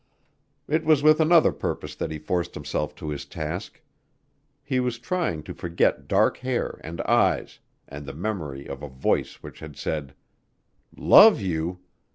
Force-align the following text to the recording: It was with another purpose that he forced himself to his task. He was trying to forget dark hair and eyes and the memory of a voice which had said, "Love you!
It 0.67 0.83
was 0.83 1.03
with 1.03 1.19
another 1.19 1.51
purpose 1.51 1.93
that 1.93 2.09
he 2.09 2.17
forced 2.17 2.55
himself 2.55 2.95
to 2.95 3.09
his 3.09 3.23
task. 3.23 3.79
He 4.63 4.79
was 4.79 4.97
trying 4.97 5.43
to 5.43 5.53
forget 5.53 6.07
dark 6.07 6.37
hair 6.37 6.81
and 6.83 7.01
eyes 7.01 7.59
and 7.87 8.07
the 8.07 8.13
memory 8.15 8.65
of 8.65 8.81
a 8.81 8.89
voice 8.89 9.43
which 9.43 9.59
had 9.59 9.77
said, 9.77 10.15
"Love 10.97 11.39
you! 11.39 11.81